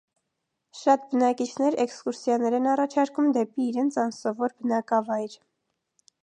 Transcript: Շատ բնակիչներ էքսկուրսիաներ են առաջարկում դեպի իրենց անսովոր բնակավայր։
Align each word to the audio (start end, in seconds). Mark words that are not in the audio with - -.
Շատ 0.77 1.03
բնակիչներ 1.11 1.77
էքսկուրսիաներ 1.83 2.57
են 2.61 2.65
առաջարկում 2.71 3.29
դեպի 3.37 3.65
իրենց 3.67 4.01
անսովոր 4.07 4.57
բնակավայր։ 4.65 5.39